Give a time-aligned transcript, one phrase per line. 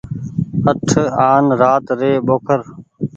[0.69, 0.87] اٺ
[1.29, 2.59] آن رآت ري ٻوکر۔